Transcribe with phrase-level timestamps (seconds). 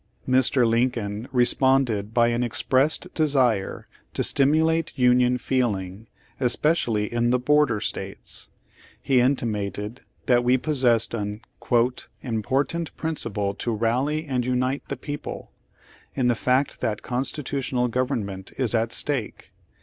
[0.27, 0.67] Mr.
[0.67, 6.07] Lincoln responded by an expressed de sire to stimulate Union feeling
[6.39, 8.49] especially in the border States.
[8.99, 11.41] He intimated that V\^e possessed an
[12.23, 15.51] "important principle to rally and unite the people,
[16.15, 19.51] in the fact that constitutional government is at stake.